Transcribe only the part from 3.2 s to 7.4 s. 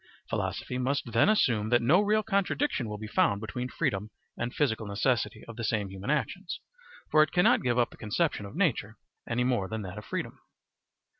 between freedom and physical necessity of the same human actions, for it